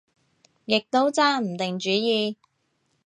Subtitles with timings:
[0.65, 2.35] 亦都揸唔定主意